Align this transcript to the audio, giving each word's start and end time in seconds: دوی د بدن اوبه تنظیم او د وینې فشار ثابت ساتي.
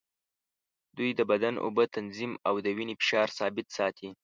دوی 0.97 1.11
د 1.15 1.21
بدن 1.31 1.55
اوبه 1.65 1.83
تنظیم 1.95 2.31
او 2.47 2.55
د 2.65 2.67
وینې 2.77 2.95
فشار 3.01 3.27
ثابت 3.39 3.67
ساتي. 3.77 4.09